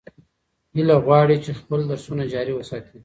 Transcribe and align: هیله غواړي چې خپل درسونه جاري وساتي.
هیله 0.75 0.95
غواړي 1.05 1.35
چې 1.43 1.51
خپل 1.59 1.79
درسونه 1.91 2.23
جاري 2.33 2.53
وساتي. 2.55 2.97